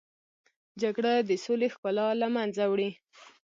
[0.81, 2.89] جګړه د سولې ښکلا له منځه وړي